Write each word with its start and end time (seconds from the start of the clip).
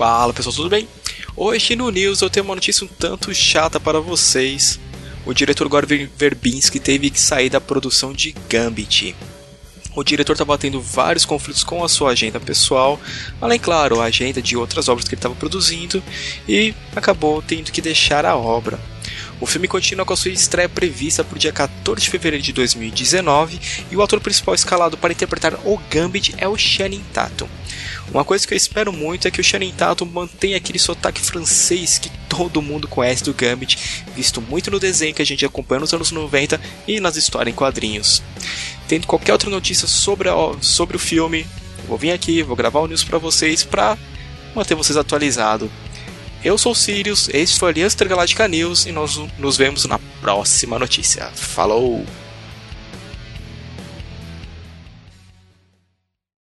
Fala 0.00 0.32
pessoal, 0.32 0.56
tudo 0.56 0.70
bem? 0.70 0.88
Hoje 1.36 1.76
no 1.76 1.90
News 1.90 2.22
eu 2.22 2.30
tenho 2.30 2.46
uma 2.46 2.54
notícia 2.54 2.86
um 2.86 2.88
tanto 2.88 3.34
chata 3.34 3.78
para 3.78 4.00
vocês. 4.00 4.80
O 5.26 5.34
diretor 5.34 5.68
Gore 5.68 6.08
Verbinski 6.16 6.80
teve 6.80 7.10
que 7.10 7.20
sair 7.20 7.50
da 7.50 7.60
produção 7.60 8.10
de 8.10 8.34
Gambit. 8.48 9.14
O 9.94 10.02
diretor 10.02 10.32
estava 10.32 10.56
tendo 10.56 10.80
vários 10.80 11.26
conflitos 11.26 11.62
com 11.62 11.84
a 11.84 11.88
sua 11.88 12.12
agenda 12.12 12.40
pessoal, 12.40 12.98
além, 13.42 13.58
claro, 13.58 14.00
a 14.00 14.04
agenda 14.04 14.40
de 14.40 14.56
outras 14.56 14.88
obras 14.88 15.06
que 15.06 15.14
ele 15.14 15.18
estava 15.18 15.34
produzindo, 15.34 16.02
e 16.48 16.74
acabou 16.96 17.42
tendo 17.42 17.70
que 17.70 17.82
deixar 17.82 18.24
a 18.24 18.34
obra. 18.34 18.80
O 19.40 19.46
filme 19.46 19.66
continua 19.66 20.04
com 20.04 20.12
a 20.12 20.16
sua 20.16 20.30
estreia 20.30 20.68
prevista 20.68 21.24
para 21.24 21.36
o 21.36 21.38
dia 21.38 21.50
14 21.50 22.02
de 22.02 22.10
fevereiro 22.10 22.44
de 22.44 22.52
2019 22.52 23.58
e 23.90 23.96
o 23.96 24.02
ator 24.02 24.20
principal 24.20 24.54
escalado 24.54 24.98
para 24.98 25.12
interpretar 25.12 25.54
o 25.64 25.80
Gambit 25.90 26.34
é 26.36 26.46
o 26.46 26.58
Channing 26.58 27.02
Tatum. 27.12 27.48
Uma 28.12 28.22
coisa 28.22 28.46
que 28.46 28.52
eu 28.52 28.56
espero 28.56 28.92
muito 28.92 29.26
é 29.26 29.30
que 29.30 29.40
o 29.40 29.44
Channing 29.44 29.72
Tatum 29.72 30.04
mantenha 30.04 30.58
aquele 30.58 30.78
sotaque 30.78 31.22
francês 31.22 31.98
que 31.98 32.10
todo 32.28 32.60
mundo 32.60 32.86
conhece 32.86 33.24
do 33.24 33.32
Gambit, 33.32 34.04
visto 34.14 34.42
muito 34.42 34.70
no 34.70 34.78
desenho 34.78 35.14
que 35.14 35.22
a 35.22 35.26
gente 35.26 35.46
acompanha 35.46 35.80
nos 35.80 35.94
anos 35.94 36.10
90 36.10 36.60
e 36.86 37.00
nas 37.00 37.16
histórias 37.16 37.54
em 37.54 37.56
quadrinhos. 37.56 38.22
Tendo 38.86 39.06
qualquer 39.06 39.32
outra 39.32 39.48
notícia 39.48 39.88
sobre, 39.88 40.28
a, 40.28 40.34
sobre 40.60 40.96
o 40.96 41.00
filme, 41.00 41.46
vou 41.88 41.96
vir 41.96 42.10
aqui, 42.12 42.42
vou 42.42 42.56
gravar 42.56 42.80
o 42.80 42.86
news 42.86 43.04
para 43.04 43.16
vocês 43.16 43.64
para 43.64 43.96
manter 44.54 44.74
vocês 44.74 44.98
atualizados. 44.98 45.70
Eu 46.42 46.56
sou 46.56 46.72
o 46.72 46.74
Sirius, 46.74 47.28
este 47.34 47.58
foi 47.58 47.68
a 47.68 47.72
Aliança 47.72 47.96
Intergaláctica 47.96 48.48
News 48.48 48.86
e 48.86 48.92
nós 48.92 49.20
nos 49.38 49.58
vemos 49.58 49.84
na 49.84 49.98
próxima 50.22 50.78
notícia. 50.78 51.26
Falou! 51.34 52.02